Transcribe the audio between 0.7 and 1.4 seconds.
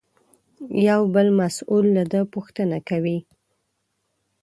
یو بل